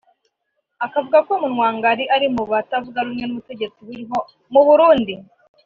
akavuga 0.85 1.19
ko 1.27 1.31
Munwangari 1.41 2.03
ari 2.15 2.27
mu 2.35 2.43
batavuga 2.51 2.99
rumwe 3.05 3.23
n’ubutegetsi 3.25 3.79
buriho 3.87 4.17
mu 4.53 4.61
Burundi 4.67 5.13